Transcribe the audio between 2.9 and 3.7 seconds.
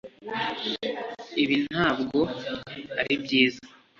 ari byiza